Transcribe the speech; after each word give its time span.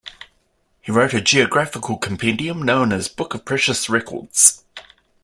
He 0.81 0.91
wrote 0.91 1.13
a 1.13 1.21
geographical 1.21 1.95
compendium 1.95 2.63
known 2.63 2.91
as 2.91 3.07
"Book 3.07 3.35
of 3.35 3.45
Precious 3.45 3.87
Records". 3.87 4.63